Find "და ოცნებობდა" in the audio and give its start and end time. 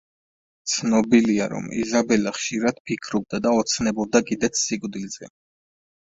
3.47-4.23